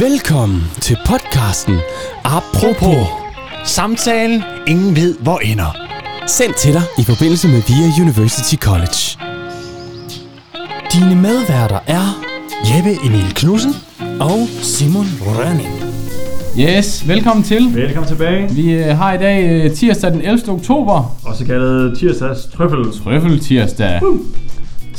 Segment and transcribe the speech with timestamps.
[0.00, 1.76] Velkommen til podcasten
[2.24, 3.06] Apropos.
[3.64, 5.76] Samtalen, ingen ved hvor ender.
[6.26, 9.00] Sendt til dig i forbindelse med VIA University College.
[10.92, 12.06] Dine medværter er
[12.76, 13.74] Jeppe Emil Knudsen.
[14.20, 15.68] og Simon Rønning.
[16.58, 17.74] Yes, velkommen til.
[17.74, 18.50] Velkommen tilbage.
[18.54, 20.40] Vi øh, har i dag øh, tirsdag den 11.
[20.48, 21.16] oktober.
[21.24, 23.02] Også kaldet tirsdags trøffel.
[23.04, 24.00] Trøffel tirsdag.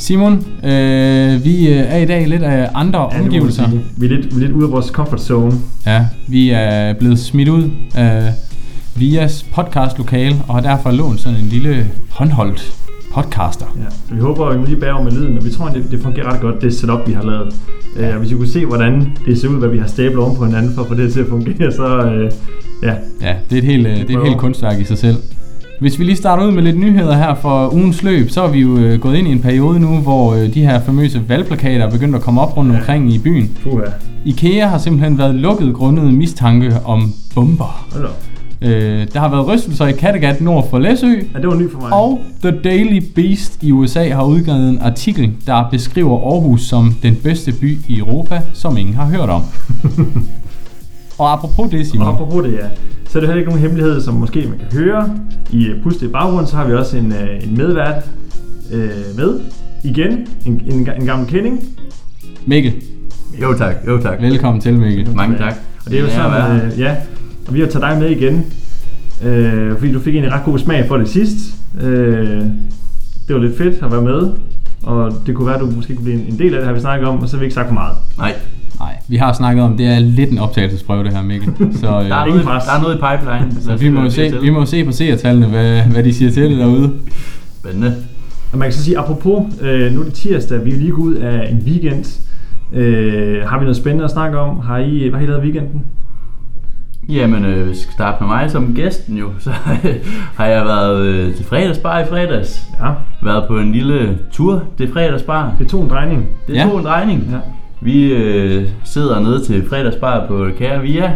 [0.02, 3.68] Simon, øh, vi øh, er i dag lidt af andre Ja, omgivelser.
[3.96, 5.52] Vi er, lidt, vi er lidt ude af vores comfort zone.
[5.86, 8.32] Ja, vi er blevet smidt ud af
[8.96, 12.72] Vias podcastlokale og har derfor lånt sådan en lille håndholdt
[13.14, 13.66] podcaster.
[13.76, 13.90] Ja.
[14.08, 15.90] Så vi håber, at vi lige bære over med lyden, og vi tror, at det,
[15.90, 17.54] det fungerer ret godt, det setup, vi har lavet.
[17.98, 18.14] Ja.
[18.14, 20.44] Uh, hvis I kunne se, hvordan det ser ud, hvad vi har stablet oven på
[20.44, 22.32] hinanden for at få det til at fungere, så uh,
[22.82, 25.16] ja, Ja, det er et helt, øh, det er et helt kunstværk i sig selv.
[25.80, 28.60] Hvis vi lige starter ud med lidt nyheder her for ugens løb, så er vi
[28.60, 31.90] jo øh, gået ind i en periode nu, hvor øh, de her famøse valgplakater er
[31.90, 32.78] begyndt at komme op rundt Ja.
[32.78, 33.50] omkring i byen.
[33.62, 33.82] puha.
[34.24, 37.86] IKEA har simpelthen været lukket grundet mistanke om bomber.
[37.96, 38.22] Op.
[38.68, 41.80] Øh, der har været rystelser i Kattegat nord for Læsø, Ja, det var ny for
[41.80, 41.92] mig.
[41.92, 47.14] og The Daily Beast i USA har udgivet en artikel, der beskriver Aarhus som den
[47.22, 49.42] bedste by i Europa, som ingen har hørt om.
[51.22, 52.08] og apropos det, Og Simon.
[52.08, 52.66] apropos det, ja.
[53.08, 55.10] Så er det heller ikke nogen hemmelighed, som måske man kan høre.
[55.50, 58.04] I uh, Puste i baggrunden, så har vi også en, uh, en medvært
[58.72, 58.78] uh,
[59.16, 59.40] med.
[59.84, 61.60] Igen, en, en, en gammel kending.
[62.46, 62.72] Mikkel,
[63.40, 64.20] Jo tak, jo tak.
[64.20, 65.14] velkommen til Mikkel.
[65.16, 65.54] Mange tak.
[65.84, 66.96] Og det er jo er sådan, øh, ja,
[67.48, 68.44] og vi har taget dig med igen,
[69.24, 71.36] øh, fordi du fik en ret god smag for det sidst.
[71.82, 72.40] Øh,
[73.28, 74.30] det var lidt fedt at være med,
[74.82, 76.74] og det kunne være, at du måske kunne blive en, en del af det, har
[76.74, 77.96] vi snakket om, og så har vi ikke sagt for meget.
[78.18, 78.34] Nej,
[78.82, 81.48] Nej, vi har snakket om, det er lidt en optagelsesprøve det her, Mikkel.
[81.80, 82.64] Så, øh, der er, Ingen noget, pres.
[82.64, 83.62] der er noget i pipeline.
[83.62, 86.42] så vi, må jo se, vi må se på seertallene, hvad, hvad de siger til
[86.50, 86.92] det derude.
[87.60, 87.94] Spændende.
[88.52, 91.02] Og man kan så sige, apropos, øh, nu er det tirsdag, vi er lige gået
[91.06, 92.04] ud af en weekend.
[92.72, 94.58] Øh, har vi noget spændende at snakke om?
[94.60, 95.82] Har I, hvad har I lavet i weekenden?
[97.08, 99.50] Jamen, øh, hvis vi skal starte med mig som gæsten jo, så
[100.36, 102.62] har jeg været øh, til fredagsbar i fredags.
[102.80, 102.90] Ja,
[103.22, 105.52] Været på en lille tur til fredagsbar.
[105.58, 106.26] det tog en drejning.
[106.46, 106.62] Det Ja.
[106.70, 107.28] tog en drejning.
[107.30, 107.36] Ja.
[107.82, 111.12] Vi øh, sidder nede til fredagsbar på Kære Via,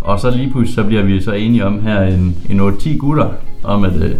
[0.00, 3.28] og så lige pludselig så bliver vi så enige om her en, en 8-10 gutter,
[3.62, 4.10] om at øh,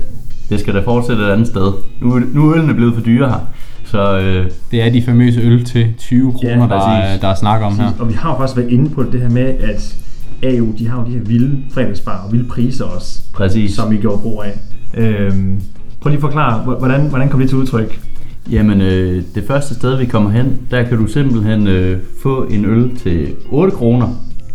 [0.49, 1.73] det skal da fortsætte et andet sted.
[2.01, 3.49] Nu, nu er ølene blevet for dyre her,
[3.85, 7.21] så øh, Det er de famøse øl til 20 kroner, der, er, præcis.
[7.21, 7.91] der er snak om her.
[7.99, 9.97] Og vi har jo faktisk været inde på det her med, at
[10.43, 13.21] AU, de har jo de her vilde fredagsbar og vilde priser også.
[13.35, 13.75] præcis.
[13.75, 14.59] som vi gjorde brug af.
[14.95, 15.61] Øhm,
[16.01, 18.01] prøv lige at forklare, hvordan, hvordan kom det til udtryk?
[18.51, 22.65] Jamen, øh, det første sted, vi kommer hen, der kan du simpelthen øh, få en
[22.65, 24.09] øl til 8 kroner.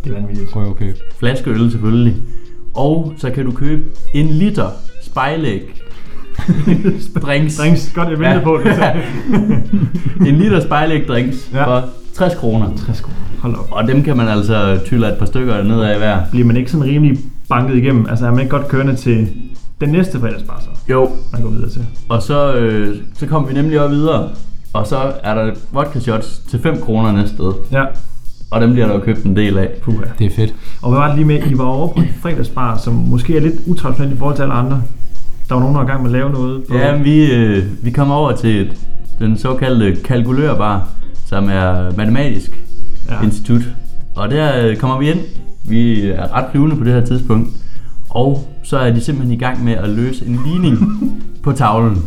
[0.03, 0.49] Det er vanvittigt.
[0.49, 0.97] Prøv at købe.
[1.19, 2.15] Flaskeøl selvfølgelig.
[2.73, 3.81] Og så kan du købe
[4.13, 4.67] en liter
[5.03, 5.61] spejlæg.
[7.21, 7.57] drinks.
[7.57, 8.43] Drinks, godt jeg ventede Ja.
[8.43, 8.75] på det.
[8.75, 8.91] Så.
[10.29, 11.65] En liter spejlæg drinks Ja.
[11.65, 12.67] for 60 kroner.
[12.85, 13.15] 60 kroner.
[13.39, 13.67] Hold op.
[13.71, 16.19] Og dem kan man altså tylle et par stykker ned af hver.
[16.31, 17.17] Bliver man ikke sådan rimelig
[17.49, 18.05] banket igennem?
[18.09, 19.27] Altså er man ikke godt kørende til
[19.81, 21.09] den næste fredagsbar, så Jo.
[21.33, 21.85] man går videre til?
[22.09, 24.29] Og så, øh, så kommer vi nemlig også videre.
[24.73, 27.51] Og så er der vodka shots til 5 kroner næste sted.
[27.71, 27.83] Ja,
[28.51, 29.69] Og dem bliver der jo købt en del af.
[29.83, 30.03] puha.
[30.19, 30.53] Det er fedt.
[30.81, 33.41] Og hvad var det lige med, I var over på en fredagsbar, som måske er
[33.41, 34.81] lidt utraditionelt i forhold til alle andre.
[35.49, 36.63] Der var nogen, der var i gang med at lave noget.
[36.69, 36.75] På...
[36.77, 38.77] Ja, vi, øh, vi kommer over til et,
[39.19, 40.89] den såkaldte kalkulørbar,
[41.25, 42.59] som er matematisk
[43.09, 43.15] Ja.
[43.15, 43.21] ja.
[43.21, 43.61] institut.
[44.15, 45.19] Og der øh, kommer vi ind.
[45.63, 47.49] Vi er ret flyvende på det her tidspunkt.
[48.09, 50.77] Og så er de simpelthen i gang med at løse en ligning
[51.43, 51.97] på tavlen,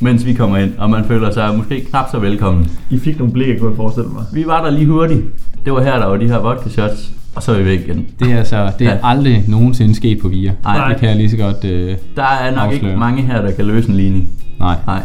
[0.00, 0.72] mens vi kommer ind.
[0.78, 2.70] Og man føler sig måske knap så velkommen.
[2.90, 4.24] I fik nogle blikke, kunne jeg forestille mig.
[4.32, 5.20] Vi var der lige hurtigt.
[5.64, 7.12] Det var her, der var de her vodka shots.
[7.34, 8.06] Og så er vi væk igen.
[8.20, 8.98] Det er altså, det er Ja.
[9.02, 10.52] aldrig nogensinde sket på VIA.
[10.64, 10.88] Nej.
[10.88, 11.64] Det kan jeg lige så godt...
[11.64, 12.74] Øh, Der er nok Afsløre.
[12.90, 14.28] ikke mange her, der kan løse en ligning.
[14.58, 14.76] nej.
[14.86, 15.00] Nej.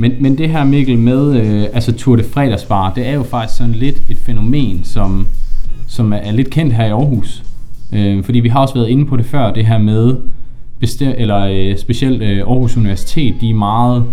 [0.00, 3.58] Men, men det her Mikkel med øh, altså Tour de Fredagsbar, det er jo faktisk
[3.58, 5.26] sådan lidt et fænomen, som,
[5.86, 7.42] som er, er lidt kendt her i Aarhus.
[7.92, 10.16] Øh, fordi vi har også været inde på det før, det her med,
[10.80, 11.38] bestem, eller
[11.70, 14.04] øh, specielt øh, Aarhus Universitet, de er meget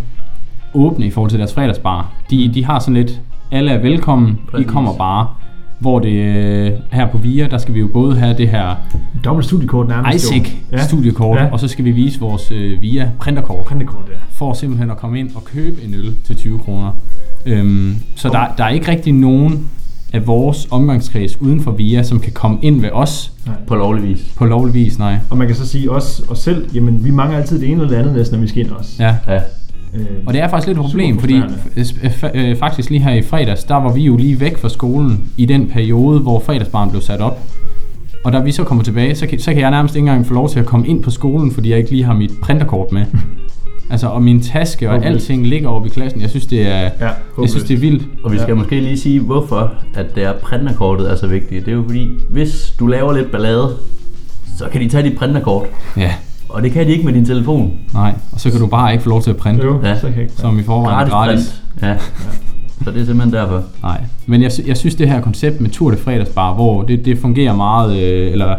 [0.74, 2.12] åbne i forhold til deres fredagsbar.
[2.30, 3.22] De, de har sådan lidt,
[3.52, 5.28] alle er velkommen, I kommer bare.
[5.80, 8.76] Hvor det øh, her på VIA, der skal vi jo både have det her
[9.26, 10.32] Dobbelt studiekort nærmest.
[10.32, 10.36] jo.
[10.36, 11.46] ISIC studiekort, Ja.
[11.52, 14.16] og så skal vi vise vores øh, VIA printerkort Printekort, ja.
[14.32, 16.92] for simpelthen at komme ind og købe en øl til 20 kroner.
[17.46, 19.70] Øhm, så der, der er ikke rigtig nogen
[20.16, 23.32] af vores omgangskreds uden for VIA, som kan komme ind ved os
[23.68, 24.34] På lovlig vis.
[24.38, 25.18] på lovlig vis, nej.
[25.30, 27.88] Og man kan så sige os, os selv, jamen vi mangler altid det ene eller
[27.88, 28.92] det andet næsten, når vi skal ind også.
[29.04, 29.16] Ja.
[29.28, 29.40] Ja.
[29.94, 31.42] Øh, Og det er faktisk lidt et problem, fordi
[32.34, 35.46] øh, faktisk lige her i fredags, der var vi jo lige væk fra skolen i
[35.46, 37.40] den periode, hvor fredagsbarn blev sat op.
[38.24, 40.34] Og da vi så kommer tilbage, så kan, så kan jeg nærmest ikke engang få
[40.34, 43.06] lov til at komme ind på skolen, fordi jeg ikke lige har mit printerkort med.
[43.90, 45.14] Altså, og min taske og Håbløst.
[45.14, 46.22] alting ligger oppe i klassen.
[46.22, 46.90] Jeg synes, det er, Ja,
[47.42, 48.04] jeg synes, det er vildt.
[48.24, 48.54] Og vi skal Ja.
[48.54, 48.58] ja.
[48.60, 51.66] måske lige sige, hvorfor at det er printerkortet er så vigtigt.
[51.66, 53.70] Det er jo fordi, hvis du laver lidt ballade,
[54.58, 55.66] så kan de tage dit printerkort.
[55.98, 56.14] Ja,
[56.50, 57.74] Og det kan de ikke med din telefon.
[57.94, 58.14] nej.
[58.32, 60.00] Og så kan du bare ikke få lov til at printe, Jo, Ja.
[60.00, 60.34] så kan ikke.
[60.38, 61.62] som i forvejen er gratis.
[61.80, 61.90] print.
[61.90, 61.96] Ja.
[62.84, 63.64] Så det er simpelthen derfor.
[63.82, 67.18] Nej, men jeg, jeg synes det her koncept med Tour de Fredagsbar, hvor det, det
[67.18, 68.56] fungerer meget, øh, eller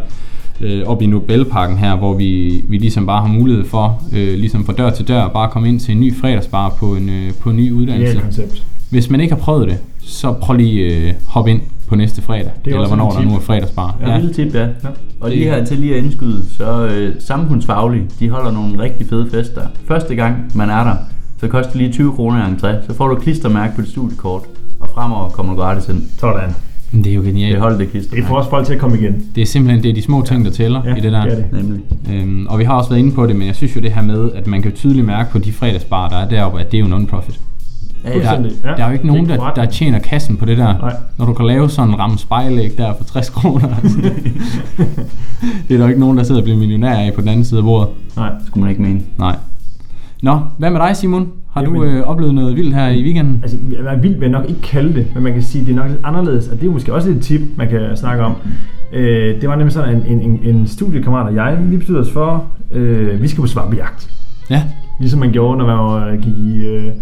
[0.60, 4.64] øh, op i Nobelparken her, hvor vi, vi ligesom bare har mulighed for, øh, ligesom
[4.64, 7.32] fra dør til dør, bare at komme ind til en ny fredagsbar på en, øh,
[7.40, 8.16] på en ny Det er uddannelse.
[8.16, 8.62] et koncept.
[8.90, 12.50] Hvis man ikke har prøvet det, så prøv lige øh, hop ind på næste fredag,
[12.64, 13.96] Det er eller hvornår der nu er fredagsbar.
[14.00, 14.10] Ja.
[14.10, 14.18] Ja.
[14.18, 14.60] Lille tip, ja.
[14.62, 14.68] Ja.
[15.20, 19.06] Og Det- lige her til lige at indskyde, så øh, samfundsfaglige, de holder nogle rigtig
[19.08, 19.60] fede fester.
[19.88, 20.94] Første gang man er der,
[21.40, 22.86] så koster det lige 20 kroner i entré.
[22.86, 24.42] Så får du klistermærke på dit studiekort,
[24.80, 26.02] og fremover kommer du gratis ind.
[26.20, 26.50] Sådan.
[26.92, 27.58] Det er jo Det genialt.
[27.58, 28.26] holder det Det klistermærke.
[28.28, 29.22] får også folk til at komme igen.
[29.34, 31.22] Det er simpelthen det er de små ting, der tæller Ja, i det der.
[31.24, 31.46] det er det.
[31.52, 31.80] Nemlig.
[32.12, 34.02] Øhm, og vi har også været inde på det, men jeg synes jo det her
[34.02, 36.84] med, at man kan tydeligt mærke på de fredagsbar, der er deroppe, at det er
[36.88, 37.40] jo non-profit.
[38.04, 38.10] Ja.
[38.10, 38.32] Der,
[38.64, 40.78] Ja, der er jo ikke nogen, det er der, der tjener kassen på det der.
[40.78, 40.92] Nej.
[41.18, 43.68] Når du kan lave sådan en ramme spejlæg der for 60 kroner.
[43.82, 43.92] det,
[45.68, 47.44] det er der jo ikke nogen, der sidder og bliver millionær af på den anden
[47.44, 47.88] side af bordet.
[48.16, 48.30] Nej.
[48.46, 49.00] Skulle man ikke mene.
[49.18, 49.36] Nej.
[50.22, 51.32] Nå, hvad med dig Simon?
[51.52, 53.40] Har du Jamen- øh, oplevet noget vildt her i weekenden?
[53.42, 55.72] Altså, jeg vildt vil jeg nok ikke kalde det, men man kan sige, at det
[55.72, 58.34] er nok lidt anderledes, og det er måske også et tip, man kan snakke om.
[58.92, 62.44] Øh, det var nemlig sådan, en, en, en, studiekammerat og jeg, vi besluttede os for,
[62.72, 64.10] øh, vi skal på svampejagt.
[64.50, 64.62] Ja,
[65.00, 66.92] Ligesom man gjorde, når man var, gik i, øh,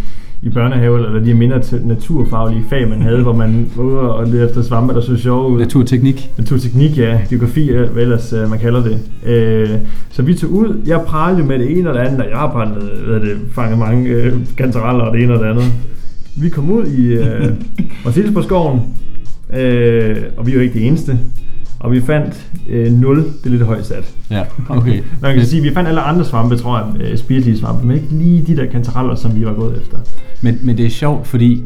[0.44, 4.48] i børnehave, eller de mindre naturfaglige fag, man havde, hvor man var ude og lede
[4.48, 5.58] efter svampe, der så sjove ud.
[5.58, 6.30] naturteknik.
[6.38, 7.20] Naturteknik, ja.
[7.28, 8.98] Geografi, ja, hvad ellers øh, man kalder det.
[9.26, 9.68] Øh,
[10.10, 10.82] så vi tog ud.
[10.86, 13.78] Jeg pralede med det ene og det andet, og jeg har brændt, hvad det, fanget
[13.78, 15.72] mange øh, kantereller og det ene og det andet.
[16.36, 17.50] Vi kom ud i øh,
[18.04, 18.80] Marsilsborg-skoven,
[19.56, 21.18] øh, og vi er jo ikke det eneste.
[21.84, 24.14] Og vi fandt øh, 0, det er lidt højt sat.
[24.30, 25.02] Ja, okay.
[25.22, 27.96] Man kan sige, at vi fandt alle andre svampe, tror jeg, øh, spirituelle svampe, men
[27.96, 29.98] ikke lige de der kantereller, som vi var gået efter.
[30.40, 31.62] Men, men det er sjovt, fordi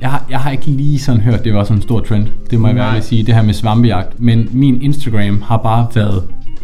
[0.00, 2.26] jeg har, jeg har ikke lige sådan hørt, det var sådan en stor trend.
[2.50, 4.20] Det må jeg være sige, det her med svampejagt.
[4.20, 6.22] Men min Instagram har bare været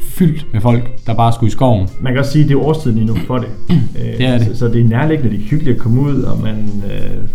[0.08, 1.88] fyldt med folk, der bare skulle i skoven.
[2.00, 3.48] Man kan også sige, at det er årstiden lige nu for det.
[3.70, 3.76] Øh,
[4.18, 4.46] Det er det.
[4.46, 7.28] Så, så det er nærliggende, det er hyggeligt at komme ud, og man, øh,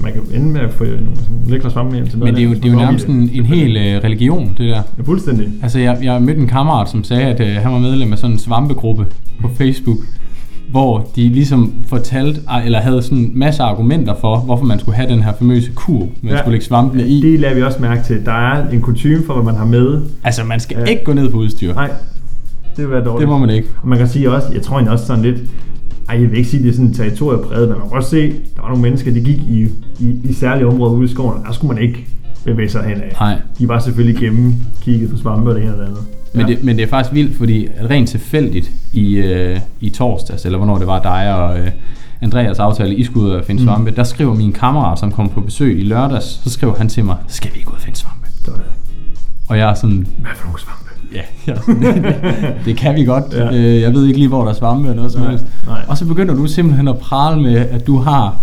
[0.00, 2.42] man kan ende med at få nogle sådan lækre svampe hjem til Men det er
[2.44, 4.82] jo, hvis det er jo nærmest en, en hel øh, religion, det der.
[4.98, 5.48] Ja, fuldstændig.
[5.62, 8.32] Altså, jeg, jeg mødte en kammerat, som sagde, at øh, han var medlem af sådan
[8.32, 9.06] en svampegruppe
[9.40, 9.98] på Facebook,
[10.70, 14.96] hvor de ligesom fortalte, ah, eller havde sådan en masse argumenter for, hvorfor man skulle
[14.96, 16.38] have den her famøse kur, man ja.
[16.38, 17.20] skulle lægge svampene i.
[17.20, 18.24] Det lader vi også mærke til.
[18.24, 20.02] Der er en kutume for, hvad man har med.
[20.24, 20.84] Altså, man skal Ja.
[20.84, 21.74] ikke gå ned på udstyr.
[21.74, 21.90] Nej,
[22.76, 23.20] det vil være dårligt.
[23.20, 23.68] Det må man ikke.
[23.82, 25.38] Og man kan sige også, jeg tror egentlig også sådan lidt,
[26.08, 28.60] ej, jeg vil ikke sige, det er sådan territoriepræget, men man kan godt se, der
[28.62, 29.68] var nogle mennesker, der gik i,
[30.00, 32.06] i, i særlige områder ude i skoven, der skulle man ikke
[32.44, 33.16] bevæge sig hen af.
[33.20, 33.40] Nej.
[33.58, 36.00] De var selvfølgelig gennem kigget på svampe og det ene og det andet.
[36.34, 40.44] Men, det, men det er faktisk vildt, fordi at rent tilfældigt i, øh, i torsdags,
[40.44, 41.70] eller hvornår det var dig og øh,
[42.20, 43.66] Andreas aftale, I skulle ud og finde Mm.
[43.66, 47.04] svampe, der skriver min kammerat, som kom på besøg i lørdags, så skriver han til
[47.04, 48.28] mig, skal vi ikke ud og finde svampe?
[48.44, 48.58] Så, øh,
[49.48, 50.83] Og jeg er sådan, hvad for nogle svampe?
[51.14, 52.14] Ja, jeg sådan, det,
[52.64, 53.24] det kan vi godt.
[53.32, 53.44] Ja.
[53.44, 53.54] Ja.
[53.56, 55.46] Øh, jeg ved ikke lige, hvor der er svampe eller noget som helst.
[55.88, 58.36] Og så begynder du simpelthen at prale med, at du har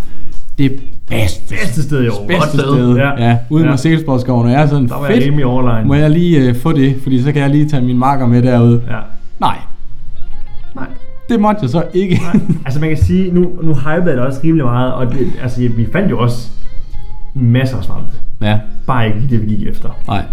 [0.57, 0.71] det
[1.07, 2.25] bedste, Bedste sted i år.
[2.27, 2.95] bedste Godt sted.
[2.95, 3.23] Ja.
[3.27, 3.69] ja, ude Ja.
[3.69, 5.87] med Selsborgsskoven, og jeg er sådan, Der var jeg fedt, rimelig overline.
[5.87, 8.41] må jeg lige øh, få det, fordi så kan jeg lige tage min marker med
[8.41, 8.81] derude.
[8.89, 8.97] Ja.
[9.39, 9.57] Nej,
[10.75, 10.85] Nej.
[11.29, 12.15] det måtte jeg så ikke.
[12.33, 12.41] Nej.
[12.65, 15.59] Altså man kan sige, nu, nu hypede jeg det også rimelig meget, og det, altså
[15.77, 16.47] vi fandt jo også
[17.33, 18.11] masser af svampe.
[18.41, 19.89] ja, Bare ikke det, vi gik efter.
[20.07, 20.23] nej.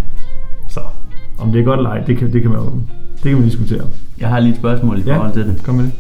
[1.39, 2.73] Om det er godt eller ej, det kan, det kan man jo
[3.15, 3.85] det kan man diskutere.
[4.21, 5.17] Jeg har lige et spørgsmål i Ja.
[5.17, 5.63] forhold til det.
[5.63, 5.93] Kom med det.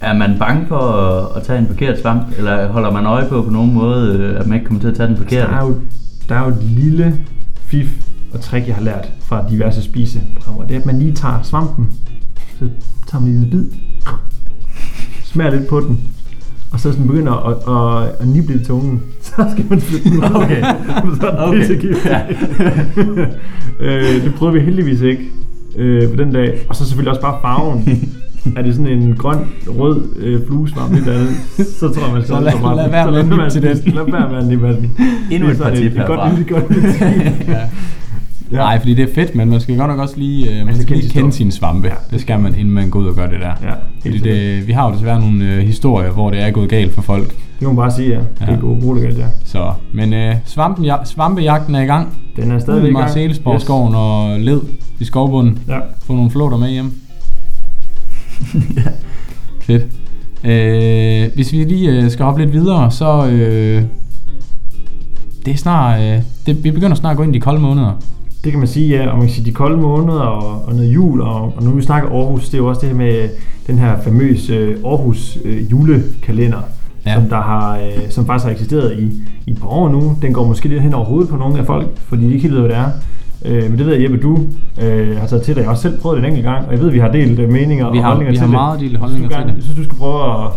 [0.00, 3.42] Er man bange for at, at tage en forkert svamp, eller holder man øje på
[3.42, 5.52] på nogen måde, øh, at man ikke kommer til at tage den forkerte?
[5.52, 5.74] Der er, jo,
[6.28, 7.18] der er jo et lille
[7.56, 10.64] fif og trick, jeg har lært fra diverse spiseprogrammer.
[10.66, 11.90] Det er, at man lige tager svampen,
[12.58, 12.68] så
[13.06, 13.64] tager man lige en bid,
[15.24, 16.00] smager lidt på den,
[16.72, 17.56] og så sådan begynder at,
[18.06, 20.24] at, at nible i tungen, så skal man flytte den ud.
[20.34, 20.60] Okay.
[21.20, 21.58] så er Okay.
[21.58, 22.04] pissegift.
[22.06, 22.20] Ja.
[23.86, 25.22] øh, det prøvede vi heldigvis ikke
[25.76, 26.58] øh, på den dag.
[26.68, 28.08] Og så selvfølgelig også bare farven.
[28.56, 29.38] er det sådan en grøn,
[29.68, 32.90] rød øh, fluesvamp eller andet, så tror jeg, man Så holde lad- sig fra lad
[32.90, 33.94] være Så med at nippe til den.
[33.94, 34.96] Lad være med at nippe af den.
[35.30, 36.36] Endnu Det er et par tip et, et godt herfra.
[36.36, 37.62] lille godt.
[38.52, 38.56] Ja.
[38.56, 38.62] Ja.
[38.62, 40.82] Nej, fordi det er fedt, men man skal godt nok også lige, øh, man skal
[40.82, 41.88] skal kende lige sin kende sine svampe.
[41.88, 41.94] Ja.
[42.10, 43.52] Det skal man, inden man går ud og gør det der.
[43.62, 46.94] Ja, Fordi det, vi har jo desværre nogle øh, historier, hvor det er gået galt
[46.94, 47.28] for folk.
[47.28, 48.18] Det kan man bare sige, ja.
[48.18, 48.52] Det Ja.
[48.52, 49.26] er gode bruge det galt, ja.
[49.44, 52.08] Så, men øh, svampen, ja, svampejagten er i gang.
[52.36, 53.04] Den er Ude stadigvæk i i gang.
[53.04, 54.60] Marcellesborgskoven og led
[55.00, 55.58] i skovbunden.
[55.68, 55.78] Ja.
[56.06, 56.92] Få nogle flåter med hjem.
[59.66, 59.82] Fedt.
[60.44, 63.26] Øh, hvis vi lige øh, skal hoppe lidt videre, så...
[63.26, 63.82] Øh,
[65.46, 66.00] det er snart...
[66.00, 67.92] Øh, det, vi begynder snart at gå ind i de kolde måneder.
[68.44, 70.94] Det kan man sige, ja, og man kan sige, de kolde måneder og, og noget
[70.94, 73.28] jul, og, og nu vi snakker Aarhus, det er jo også det her med
[73.66, 76.58] den her famøse øh, Aarhus øh, julekalender,
[77.06, 77.14] Ja.
[77.14, 80.16] som, der har, øh, som faktisk har eksisteret i, i et par år nu.
[80.22, 82.54] Den går måske lidt hen over hovedet på nogle af folk, fordi de ikke helt
[82.54, 82.88] ved, hvad det er.
[83.44, 84.38] Øh, men det ved jeg, Jeppe, du
[84.82, 85.60] øh, har taget til dig.
[85.60, 87.08] Jeg har også selv prøvet det en enkelt gang, og jeg ved, at vi har
[87.12, 88.52] delt øh, meninger Vi og har- holdninger vi til har det.
[88.52, 89.54] meget delt holdninger til det.
[89.54, 90.50] Jeg synes, du skal prøve at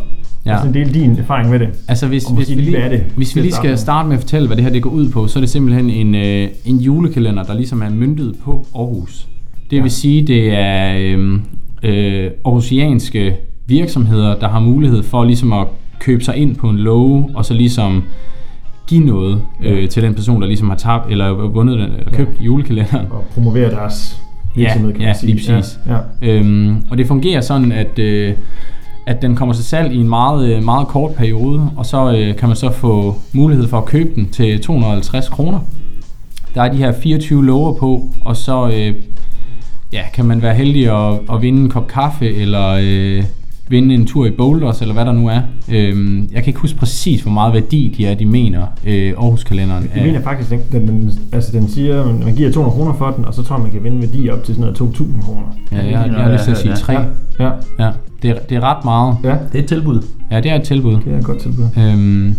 [0.46, 0.66] Ja.
[0.66, 0.72] ja.
[0.72, 1.70] dele din erfaring med det.
[1.88, 4.48] Altså hvis, Og hvis, vi lige, det hvis vi lige skal starte med at fortælle,
[4.48, 7.44] hvad det her det går ud på, så er det simpelthen en, øh, en julekalender,
[7.44, 9.28] der ligesom er myndet på Aarhus.
[9.72, 11.40] Det vil sige, det er øh,
[11.84, 13.36] øh, aarhusianske
[13.68, 15.68] virksomheder, der har mulighed for ligesom at
[16.00, 18.04] købe sig ind på en love, og så ligesom
[18.88, 22.42] give noget øh, til den person, der ligesom har tabt eller vundet den, eller købt
[22.42, 23.06] julekalenderen.
[23.12, 24.22] Og promovere deres
[24.58, 25.34] Ja, virksomhed, kan ja, man sige.
[25.36, 25.80] lige præcis.
[25.88, 26.40] Ja, ja.
[26.40, 28.34] Øhm, og det fungerer sådan, at, øh,
[29.06, 32.36] at den kommer til salg i en meget, øh, meget kort periode, og så øh,
[32.36, 35.60] kan man så få mulighed for at købe den til 250 kroner.
[36.56, 38.94] Der er de her 24 lover på, og så øh,
[39.94, 43.24] ja, kan man være heldig at, at vinde en kop kaffe, eller øh,
[43.70, 45.42] vinde en tur i Boulders, eller hvad der nu er.
[45.72, 49.90] Øhm, jeg kan ikke huske præcis, hvor meget værdi de er, de mener, øh, Aarhus-kalenderen
[49.96, 53.12] Jeg mener faktisk, den, den, den, altså den siger, at man giver 200 kroner for
[53.18, 55.42] den, og så tror jeg, man kan vinde værdi op til sådan noget 2.000 kroner.
[55.72, 56.94] Ja, jeg, jeg, jeg har lyst til at sige Ja, 3.
[56.94, 57.04] Ja,
[57.40, 57.92] ja, Ja,
[58.26, 59.18] det, er, det er ret meget.
[59.24, 60.02] ja, Det er et tilbud.
[60.32, 60.94] Ja, det er et tilbud.
[61.06, 61.64] det er et godt tilbud.
[61.78, 62.36] Øhm,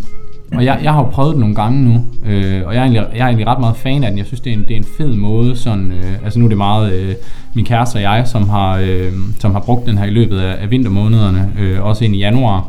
[0.54, 3.02] og jeg, jeg har jo prøvet den nogle gange nu, øh, og jeg er, egentlig,
[3.14, 4.18] jeg er egentlig ret meget fan af den.
[4.18, 5.56] Jeg synes, det er en, det er en fed måde.
[5.56, 7.14] Sådan, øh, altså nu er det meget øh,
[7.54, 10.62] min kæreste og jeg, som har, øh, som har brugt den her i løbet af,
[10.62, 12.68] af vintermånederne, øh, også ind i januar.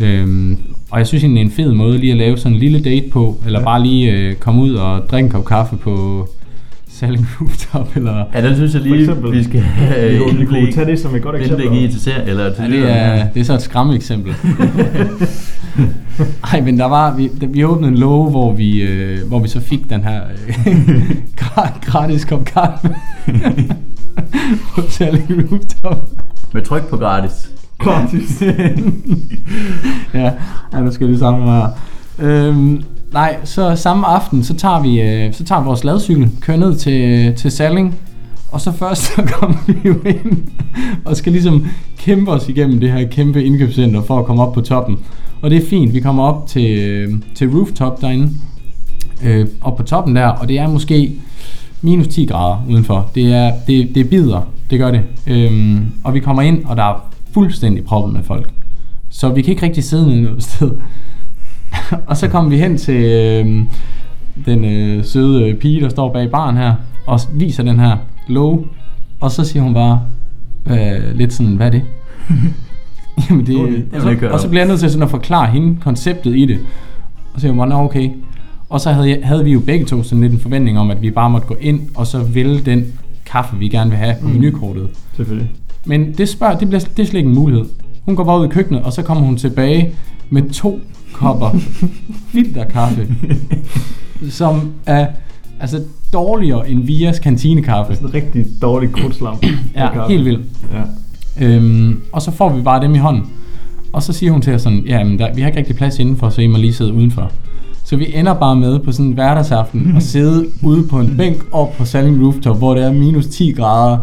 [0.00, 0.58] Øhm,
[0.90, 2.80] og jeg synes egentlig, det er en fed måde lige at lave sådan en lille
[2.80, 3.58] date på, eller.
[3.58, 3.64] Ja.
[3.64, 6.28] bare lige øh, komme ud og drikke en kop kaffe på
[6.92, 8.24] Salling Rooftop, eller...
[8.34, 9.32] Ja, den synes jeg lige, eksempel.
[9.32, 11.64] vi skal have Vi kunne- vi kunne indblik, tage det som et godt eksempel.
[11.64, 14.34] indblik i til ser, eller til Ja, det, er, det er så et skræmme eksempel.
[16.52, 19.48] Ej, men der var, vi, da- vi åbnede en låge, hvor vi, øh, hvor vi
[19.48, 20.66] så fik den her øh,
[21.40, 22.94] gra- gratis kop kaffe.
[24.74, 26.10] på Salling Rooftop.
[26.54, 27.50] Med tryk på gratis.
[27.78, 28.42] Gratis.
[30.14, 30.30] ja,
[30.72, 31.70] ja, nu skal det samme være.
[32.18, 36.58] Øhm, nej, så samme aften, så tager vi, øh, så tager vi vores ladcykel, kører
[36.58, 37.98] ned til, til Salling,
[38.52, 40.48] og så først så kommer vi jo ind,
[41.04, 41.66] og skal ligesom
[41.98, 44.98] kæmpe os igennem det her kæmpe indkøbscenter for at komme op på toppen.
[45.42, 48.30] Og det er fint, vi kommer op til, øh, til rooftop derinde,
[49.24, 51.12] øh, op på toppen der, og det er måske
[51.82, 53.10] minus 10 grader udenfor.
[53.14, 54.40] Det er, det, det bider,
[54.70, 55.02] det gør det.
[55.26, 58.50] Øhm, og vi kommer ind, og der er fuldstændig proppet med folk.
[59.10, 60.70] Så vi kan ikke rigtig sidde nede noget sted.
[62.08, 63.64] og så kommer vi hen til øh,
[64.46, 66.74] den øh, søde pige, der står bag baren her,
[67.06, 67.96] og viser den her
[68.28, 68.64] låge.
[69.20, 70.00] Og så siger hun bare
[70.70, 71.82] øh, lidt sådan, hvad er det?
[73.30, 75.76] Jamen det, Jamen, og, så, og så bliver jeg nødt til sådan at forklare hende
[75.80, 76.58] konceptet i det.
[77.34, 78.10] Og så siger hun, "Nå, okay.
[78.68, 81.02] Og så havde, jeg, havde vi jo begge to sådan lidt en forventning om, at
[81.02, 82.84] vi bare måtte gå ind, og så vælge den
[83.26, 84.32] kaffe, vi gerne vil have på Mm.
[84.34, 84.88] menukortet.
[85.16, 85.50] Selvfølgelig.
[85.84, 87.64] Men det, spørger, det, bliver, det er slet ikke en mulighed.
[88.04, 89.92] Hun går bare ud i køkkenet, og så kommer hun tilbage
[90.30, 90.80] med to
[91.12, 91.50] kopper
[92.32, 93.08] filterkaffe,
[94.30, 95.06] som er
[95.60, 95.80] altså
[96.12, 97.94] dårligere end Vias kantinekaffe.
[97.94, 99.36] Sådan en rigtig dårlig krudtslam.
[99.76, 100.40] Ja, helt vildt.
[100.72, 101.46] Ja.
[101.46, 103.22] Øhm, og så får vi bare dem i hånden.
[103.92, 105.98] Og så siger hun til os sådan, ja, men der, vi har ikke rigtig plads
[105.98, 107.30] indenfor, så I må lige sidde udenfor.
[107.84, 111.44] Så vi ender bare med på sådan en hverdagsaften og sidde ude på en bænk
[111.52, 113.98] op på Salling Rooftop, hvor det er minus 10 grader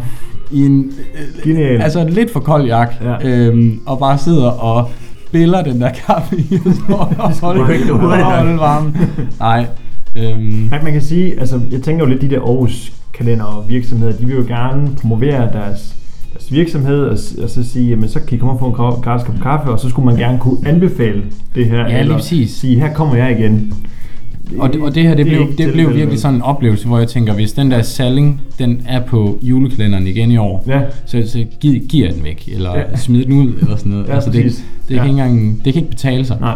[0.51, 1.81] i en øh, Genial.
[1.81, 3.27] altså en lidt for kold jak, Ja.
[3.29, 4.89] øhm, og bare sidder og
[5.31, 8.33] biller den der kaffe i og og holder, ikke og hurtigt nok.
[8.33, 8.95] holder varmen.
[9.39, 9.65] Nej.
[10.15, 14.11] Øhm, man kan sige, altså jeg tænker jo lidt, de der Aarhus kalender og virksomheder,
[14.17, 15.95] de vil jo gerne promovere deres,
[16.33, 19.25] deres virksomhed, og, og så sige, jamen så kan I komme og få en gratis
[19.27, 21.23] kop kaffe, og så skulle man gerne kunne anbefale
[21.55, 21.77] det her.
[21.77, 22.51] Ja, lige eller præcis.
[22.51, 23.73] sige, her kommer jeg igen.
[24.59, 26.97] Og det, og det her, det, er blev, det blev virkelig sådan en oplevelse, hvor
[26.97, 31.23] jeg tænker, hvis den der salling, den er på julekalenderen igen i år, Ja, så,
[31.27, 32.95] så giv, giver den væk, eller Ja.
[32.95, 34.07] smid den ud, eller sådan noget.
[34.07, 34.63] Ja, altså det, præcis.
[34.89, 34.99] det, Ja.
[35.01, 36.37] kan ikke engang, det kan ikke betale sig.
[36.39, 36.55] nej.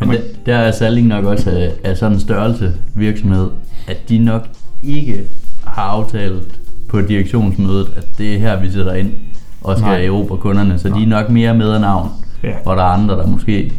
[0.00, 3.46] Men der, der er Salling nok også af, af sådan en størrelse virksomhed,
[3.88, 4.46] at de nok
[4.82, 5.16] ikke
[5.64, 6.42] har aftalt
[6.88, 9.10] på direktionsmødet, at det er her, vi sætter ind
[9.60, 10.04] og skal Nej.
[10.04, 10.78] erobre kunderne.
[10.78, 12.08] Så de er nok mere med af navn,
[12.44, 12.48] Ja.
[12.62, 13.72] hvor der er andre, der måske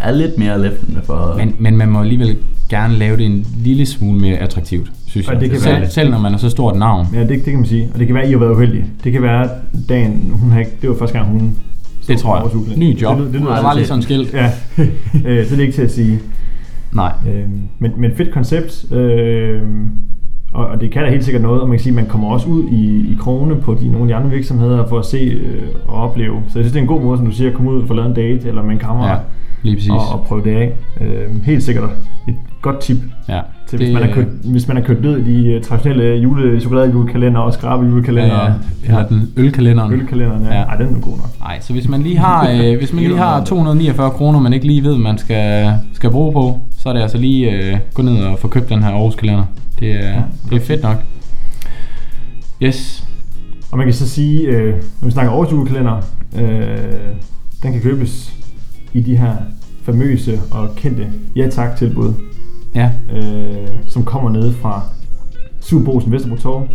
[0.00, 1.34] er lidt mere læftende for...
[1.38, 2.36] Men, men man må alligevel
[2.70, 5.40] gerne lave det en lille smule mere attraktivt, synes Og jeg.
[5.42, 7.06] det kan selv, være- selv når man er så stort navn.
[7.14, 7.90] Ja, det, det kan man sige.
[7.94, 8.84] Og det kan være, at I har været uheldige.
[9.04, 9.50] Det kan være, at
[9.88, 11.56] dagen, hun har ikke, det var første gang, hun
[12.08, 12.36] Det tror
[12.68, 12.78] jeg.
[12.78, 13.18] Ny job.
[13.18, 14.34] Det, det, lyder der var lige sådan en skilt.
[14.34, 14.46] Ja,
[15.26, 16.18] øh, så det er ikke til at sige.
[16.92, 17.12] Nej.
[17.28, 19.90] Øhm, men, men fedt koncept, øhm,
[20.52, 22.28] og, og det kan da helt sikkert noget, og man kan sige, at man kommer
[22.28, 25.16] også ud i, i krone på de, nogle af de andre virksomheder for at se
[25.18, 26.34] øh, og opleve.
[26.48, 27.88] Så jeg synes, det er en god måde, som du siger, at komme ud og
[27.88, 29.16] få lavet en date, eller man kommer Ja,
[29.62, 29.90] lige præcis.
[29.90, 30.72] og, og prøve det af.
[31.00, 31.84] Øhm, helt sikkert
[32.28, 32.96] et, godt tip.
[33.28, 33.40] Ja.
[33.66, 36.60] Til, hvis, man har kørt, hvis man har kørt ned i de uh, traditionelle jule,
[36.60, 38.52] chokoladejulekalender og skrabe julekalender Ja,
[38.86, 38.92] ja.
[38.92, 39.92] Har den ølkalenderen.
[39.92, 40.42] ølkalenderen.
[40.44, 40.54] Ja.
[40.58, 40.62] Ja.
[40.62, 41.40] Ej, den er god nok.
[41.40, 44.66] Nej, så hvis man lige har, øh, hvis man lige har 249 kroner, man ikke
[44.66, 48.16] lige ved, man skal, skal bruge på, så er det altså lige øh, gå ned
[48.24, 49.44] og få købt den her Aarhus kalender.
[49.80, 50.96] Det er, det er fedt nok.
[52.62, 53.04] Yes.
[53.70, 55.96] Og man kan så sige, øh, når vi snakker årets julekalender,
[56.38, 56.78] øh,
[57.62, 58.32] den kan købes
[58.92, 59.32] i de her
[59.82, 62.12] famøse og kendte ja tak tilbud,
[62.74, 64.82] Ja, øh, som kommer ned fra
[65.60, 66.68] Superbrosen Vesterbro Torv.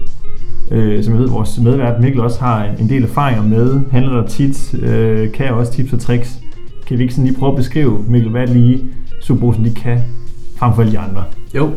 [0.71, 4.27] Øh, som jeg ved, vores medvært Mikkel også har en del erfaringer med, handler der
[4.27, 6.39] tit, øh, kan også tips og tricks.
[6.87, 8.83] Kan vi ikke sådan lige prøve at beskrive, Mikkel, hvad lige
[9.21, 9.99] Superbrosen de kan,
[10.57, 11.23] frem for alle de andre?
[11.55, 11.69] Jo.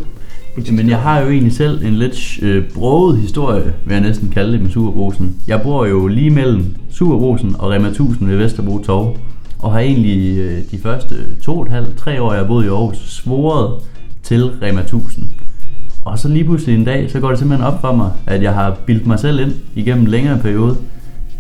[0.73, 4.53] Men jeg har jo egentlig selv en lidt øh, broget historie, vil jeg næsten kalde
[4.53, 5.37] det med Superbrosen.
[5.47, 9.17] Jeg bor jo lige mellem Superbrosen og Rema 1000 ved Vesterbro Torv.
[9.59, 12.65] Og har egentlig øh, de første to og et halvt, tre år, jeg har boet
[12.65, 13.83] i Aarhus, svoret
[14.29, 15.25] til Rema 1000.
[16.05, 18.55] Og så lige pludselig en dag, så går det simpelthen op for mig, at jeg
[18.55, 20.77] har bildt mig selv ind igennem en længere periode,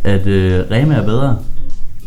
[0.04, 1.38] at øh, Rema er bedre.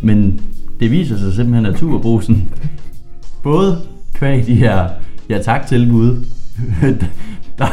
[0.01, 0.41] Men
[0.79, 2.49] det viser sig simpelthen, at Superbrusen,
[3.43, 3.77] både
[4.13, 4.87] kvæg de her
[5.29, 6.25] ja tak tilbud,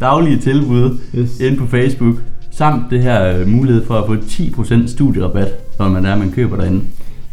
[0.00, 1.40] daglige tilbud Yes.
[1.40, 2.16] inde på Facebook,
[2.50, 6.56] samt det her øh, mulighed for at få 10% studierabat, når man er, man køber
[6.56, 6.80] derinde.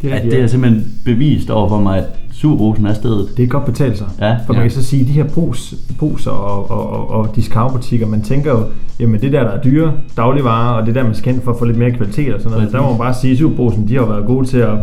[0.01, 2.05] Det er at det er simpelthen bevist over for mig, at
[2.41, 3.37] Superbrusen er stedet.
[3.37, 4.07] Det er godt betalt sig.
[4.19, 4.61] Ja, For man ja.
[4.61, 8.51] kan så sige, at de her brus, bruser og, og, og, og discountbutikker, man tænker
[8.51, 8.63] jo,
[8.99, 11.65] jamen det der, der er dyre dagligvarer, og det der, man skal for at få
[11.65, 12.67] lidt mere kvalitet og sådan noget.
[12.67, 12.71] Præcis.
[12.75, 14.77] Der må man bare sige, at Superbrusen, de har jo været gode til at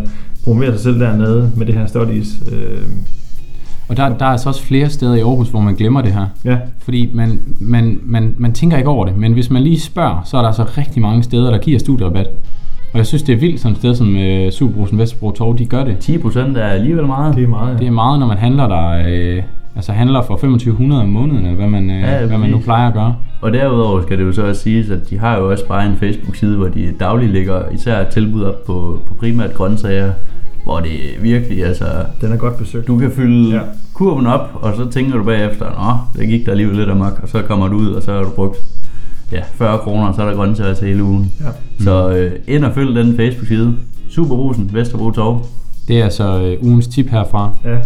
[0.44, 2.42] promovere sig selv dernede med det her studies.
[2.52, 2.78] Øh,
[3.88, 6.26] og der, der er altså også flere steder i Aarhus, hvor man glemmer det her.
[6.44, 10.22] ja, Fordi man, man, man, man tænker ikke over det, men hvis man lige spørger,
[10.24, 12.28] så er der altså rigtig mange steder, der giver studierrabat.
[12.94, 15.66] Og jeg synes, det er vildt sådan et sted som øh, Superbrusen Vesterbro Torv, de
[15.66, 15.96] gør det.
[16.08, 17.36] 10% er alligevel meget.
[17.36, 17.78] det er meget.
[17.78, 19.42] Det er meget, når man handler der, øh,
[19.76, 22.58] altså handler for 2500 om måneden, eller hvad man, øh, Ja, ja, hvad man nu
[22.58, 23.14] plejer at gøre.
[23.40, 25.96] Og derudover skal det jo så også siges, at de har jo også bare en
[25.96, 30.12] Facebook-side, hvor de dagligt lægger især tilbud op på, på primært grøntsager,
[30.64, 30.90] hvor det
[31.22, 31.84] virkelig, altså,
[32.20, 32.86] Den er godt besøgt.
[32.86, 33.54] du kan fylde Ja.
[33.56, 33.60] ja.
[33.94, 37.28] kurven op, og så tænker du bagefter, nå, det gik der alligevel lidt amok, og
[37.28, 38.56] så kommer du ud, og så har du brugt
[39.34, 41.32] ja, 40 kroner, og så er der grøntsager til hele ugen.
[41.40, 41.84] Ja.
[41.84, 43.74] Så øh, ind og følg den Facebook-side.
[44.08, 45.46] Superbrusen, Vesterbro Torv.
[45.88, 47.56] Det er altså øh, ugens tip herfra.
[47.64, 47.76] Ja,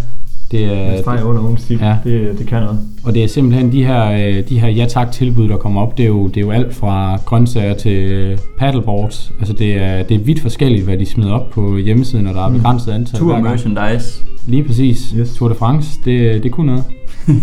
[0.50, 1.80] Det en er, streg under ugens tip.
[1.80, 1.96] Ja.
[2.04, 2.80] Det, det kan noget.
[3.04, 5.96] og det er simpelthen de her, øh, de her ja tak tilbud, der kommer op.
[5.98, 9.32] Det er jo, det er jo alt fra grøntsager til øh, paddleboards.
[9.38, 12.46] Altså det er, det er vidt forskelligt, hvad de smider op på hjemmesiden, og der
[12.46, 14.20] er begrænset antal Tour merchandise.
[14.46, 15.14] Lige præcis.
[15.18, 15.34] Yes.
[15.34, 16.84] Tour de France, det, det kunne noget.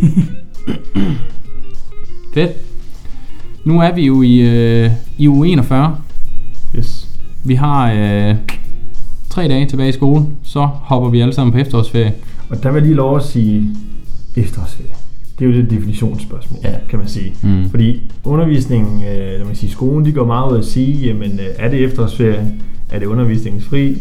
[2.34, 2.52] Fedt.
[3.66, 5.98] Nu er vi jo i, øh, i uge 41.
[6.76, 7.10] Yes.
[7.44, 8.36] Vi har øh,
[9.30, 12.14] tre dage tilbage i skole, så hopper vi alle sammen på efterårsferie.
[12.50, 13.70] Og der vil jeg lige lov at sige
[14.36, 14.90] efterårsferie.
[15.40, 16.74] Det er jo lidt et definitionsspørgsmål, Ja.
[16.90, 17.34] kan man sige.
[17.44, 17.70] Mm.
[17.70, 21.46] Fordi undervisningen, øh, når man siger skolen, de går meget ud at sige, jamen øh,
[21.58, 22.52] er det efterårsferie?
[22.92, 23.98] Er det undervisningsfri?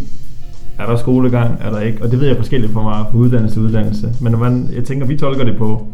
[0.79, 1.55] Er der skolegang?
[1.61, 2.03] Er der ikke?
[2.03, 4.13] Og det ved jeg forskelligt fra mig fra uddannelse til uddannelse.
[4.21, 5.87] Men når man, jeg tænker, vi tolker det på,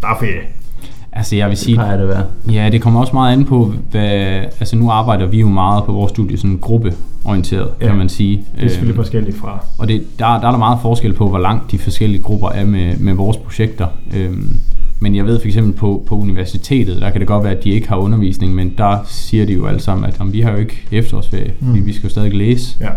[0.00, 0.40] der er ferie.
[1.12, 2.24] Altså jeg vil Det sige, plejer det være.
[2.52, 4.02] ja det kommer også meget an på, hvad,
[4.60, 7.86] altså nu arbejder vi jo meget på vores studie sådan gruppeorienteret, Ja.
[7.86, 8.36] kan man sige.
[8.56, 9.64] Det er selvfølgelig Øhm, forskelligt fra.
[9.78, 12.64] Og det, der, der er der meget forskel på, hvor langt de forskellige grupper er
[12.66, 13.86] med, med vores projekter.
[14.16, 14.56] Øhm,
[15.00, 17.70] men jeg ved for eksempel på, på universitetet, der kan det godt være, at de
[17.70, 20.56] ikke har undervisning, men der siger de jo alle sammen, at jamen, vi har jo
[20.56, 21.66] ikke efterårsferie, mm.
[21.68, 22.76] fordi vi skal jo stadig læse.
[22.80, 22.88] Ja,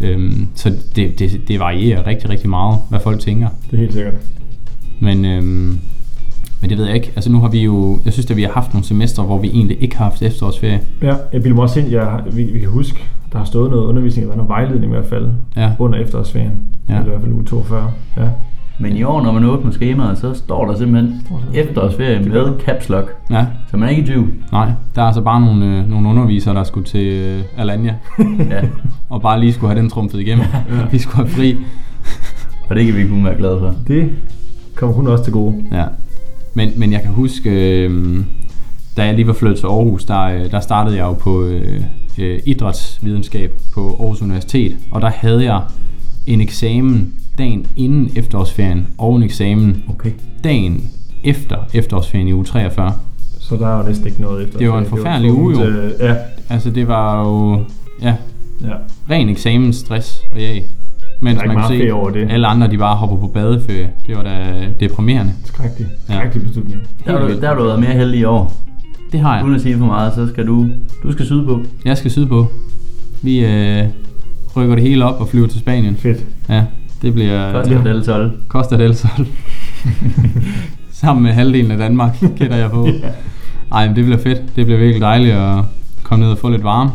[0.00, 3.48] Øhm, så det, det, det varierer rigtig, rigtig meget, hvad folk tænker.
[3.70, 4.14] det er helt sikkert.
[5.00, 5.78] Men, øhm,
[6.62, 7.12] men det ved jeg ikke.
[7.16, 9.48] Altså nu har vi jo, jeg synes at vi har haft nogle semestre, hvor vi
[9.54, 10.80] egentlig ikke har haft efterårsferie.
[11.02, 12.98] Ja, jeg bilder mig også ind, jeg, vi, vi kan huske,
[13.32, 15.70] der har stået noget undervisning, eller noget vejledning i hvert fald, Ja.
[15.78, 16.52] under efterårsferien.
[16.88, 16.92] Ja.
[16.94, 17.90] Eller i hvert fald uge 42.
[18.16, 18.22] Ja.
[18.80, 21.20] Men i år, når man åbner skemaet, så står der simpelthen
[21.54, 23.16] efterårsferie med caps lock.
[23.30, 24.28] Ja, Så man er ikke i tvivl.
[24.52, 24.70] nej.
[24.94, 27.94] Der er altså bare nogle, øh, nogle undervisere, der skulle til øh, Alanya,
[28.50, 28.60] Ja.
[29.10, 30.44] og bare lige skulle have den trumfet igennem.
[30.54, 30.86] Ja.
[30.90, 31.56] Vi skulle have fri.
[32.70, 33.74] Og det kan vi kun være glade for.
[33.88, 34.10] Det
[34.74, 35.54] kommer hun også til gode.
[35.72, 35.84] Ja.
[36.54, 38.20] Men, men jeg kan huske, øh,
[38.96, 41.80] da jeg lige var flyttet til Aarhus, der, øh, der startede jeg jo på øh,
[42.18, 44.76] øh, idrætsvidenskab på Aarhus Universitet.
[44.90, 45.60] Og der havde jeg
[46.26, 50.10] en eksamen dagen inden efterårsferien, og en eksamen Okay.
[50.44, 50.90] dagen
[51.24, 52.92] efter efterårsferien i uge 43.
[53.40, 54.58] Så der er jo næsten ikke noget efter.
[54.58, 55.66] Det var en forfærdelig uge, jo.
[55.66, 56.16] øh, Ja,
[56.48, 57.64] Altså det var jo
[58.02, 58.14] ja,
[58.60, 58.74] ja.
[59.10, 60.62] ren eksamensstress og jag.
[61.22, 62.30] Mens Der er ikke man meget kunne ferie over det.
[62.30, 63.90] alle andre de bare hopper på badeferie.
[64.06, 65.32] Det var da deprimerende.
[65.44, 65.88] Skrækkelig.
[66.08, 66.14] Ja.
[66.14, 66.80] Skrækkelig beslutning.
[67.06, 68.52] Der har, du, der har du været mere heldig i år.
[69.12, 69.44] Det har jeg.
[69.44, 70.68] Uden at sige for meget, så skal du,
[71.02, 71.60] du skal syde på.
[71.84, 72.46] Jeg skal sydpå.
[73.22, 73.84] Vi øh,
[74.56, 75.96] rykker det hele op og flyver til Spanien.
[75.96, 76.18] Fedt.
[76.48, 76.64] Ja.
[77.02, 78.32] Det bliver Costa del Sol.
[78.48, 79.26] Costa del Sol.
[80.92, 82.88] Sammen med halvdelen af Danmark, gætter jeg på.
[83.72, 84.56] Ej, men det bliver fedt.
[84.56, 85.64] Det bliver virkelig dejligt at
[86.02, 86.90] komme ned og få lidt varme.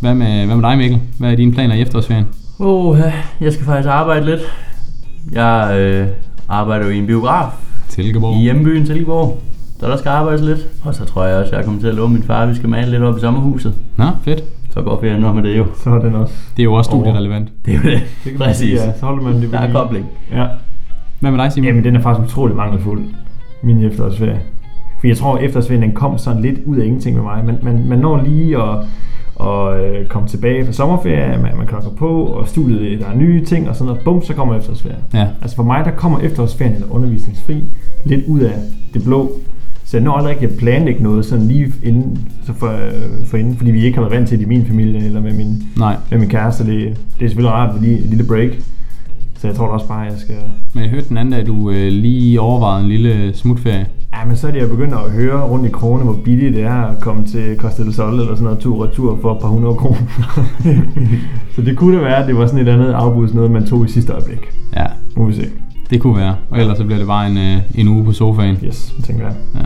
[0.00, 1.00] Hvad med, hvad med dig, Mikkel?
[1.18, 2.26] Hvad er dine planer i efterårsferien?
[2.64, 2.98] Oh,
[3.40, 4.40] jeg skal faktisk arbejde lidt.
[5.32, 6.06] Jeg øh,
[6.48, 7.50] arbejder jo i en biograf
[7.88, 8.36] Silkeborg.
[8.36, 9.40] i hjembyen Silkeborg.
[9.80, 10.58] Så der skal arbejdes lidt.
[10.84, 12.54] Og så tror jeg også, at jeg kommer til at love min far, at vi
[12.54, 13.74] skal male lidt op i sommerhuset.
[13.96, 14.44] Nå, fedt.
[14.70, 15.66] Så går ferien nok med det jo.
[15.84, 16.34] Så er den også.
[16.56, 17.48] Det er jo også studierelevant.
[17.66, 18.00] Det er jo det.
[18.24, 18.56] Det Præcis.
[18.56, 19.72] sige, Ja, så holder man det Der er lige.
[19.74, 20.06] kobling.
[20.32, 20.46] Ja.
[21.20, 21.66] Hvad med dig, Simon?
[21.68, 23.02] Jamen, den er faktisk utrolig mangelfuld,
[23.62, 24.40] min efterårsferie.
[25.00, 27.44] For jeg tror, at efterårsferien den kom sådan lidt ud af ingenting med mig.
[27.44, 28.78] Man, man, man når lige at,
[29.40, 33.44] at øh, komme tilbage fra sommerferie, man, man klokker på, og studiet, der er nye
[33.44, 34.04] ting og sådan noget.
[34.04, 35.00] Bum, så kommer efterårsferien.
[35.14, 35.26] Ja.
[35.42, 37.64] Altså for mig, der kommer efterårsferien eller undervisningsfri
[38.04, 38.54] lidt ud af
[38.94, 39.32] det blå.
[39.84, 43.36] Så jeg når aldrig ikke at planlægge noget sådan lige inden, så for, øh, for
[43.36, 45.62] inden, fordi vi ikke har været vant til det i min familie eller med min,
[45.76, 46.66] Nej, med min kæreste.
[46.66, 48.50] Det, det er selvfølgelig rart lige et lille break.
[49.42, 50.36] Så jeg tror da også bare, at jeg skal...
[50.74, 53.86] men jeg hørte den anden dag, at du øh, lige overvejede en lille smutferie.
[54.14, 56.62] Ja, men så er det jeg begyndt at høre rundt i krone, hvor billigt det
[56.62, 59.48] er at komme til Costa del Sol eller sådan noget tur retur for et par
[59.48, 60.00] hundrede kroner.
[61.54, 63.66] så det kunne da være, at det var sådan et andet afbud, sådan noget, man
[63.66, 64.38] tog i sidste øjeblik.
[64.76, 64.84] Ja,
[65.16, 65.46] Nu må vi se.
[65.90, 66.36] det kunne være.
[66.50, 68.58] Og ellers så bliver det bare en, øh, en uge på sofaen.
[68.64, 69.34] Yes, tænker jeg.
[69.54, 69.60] Ja.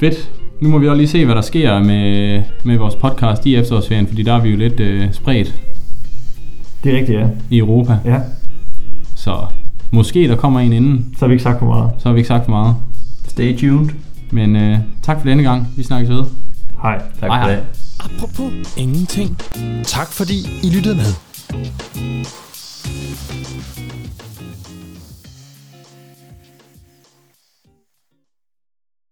[0.00, 0.30] Fedt.
[0.60, 4.06] Nu må vi også lige se, hvad der sker med, med vores podcast i efterårsferien,
[4.06, 5.54] fordi der er vi jo lidt øh, spredt
[6.84, 7.26] Det er rigtigt, ja.
[7.50, 7.98] i Europa.
[8.04, 8.20] Ja,
[9.26, 9.46] så
[9.90, 11.14] måske der kommer en inden.
[11.18, 11.90] Så har vi ikke sagt for meget.
[11.98, 12.76] Så har vi ikke sagt for meget.
[13.28, 13.88] Stay tuned.
[14.30, 15.68] Men øh, tak for denne gang.
[15.76, 16.24] Vi snakkes ved.
[16.82, 16.98] Hej.
[17.20, 17.54] Tak hej, for hej.
[17.54, 17.62] det.
[18.00, 19.38] Apropos ingenting.
[19.84, 21.12] Tak fordi I lyttede med.